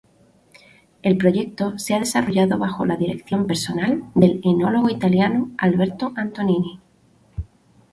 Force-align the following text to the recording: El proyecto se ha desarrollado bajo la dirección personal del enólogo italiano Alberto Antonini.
El 1.03 1.15
proyecto 1.15 1.77
se 1.77 1.93
ha 1.93 1.99
desarrollado 1.99 2.57
bajo 2.57 2.87
la 2.87 2.95
dirección 2.95 3.45
personal 3.45 4.01
del 4.15 4.41
enólogo 4.43 4.89
italiano 4.89 5.51
Alberto 5.59 6.11
Antonini. 6.15 6.79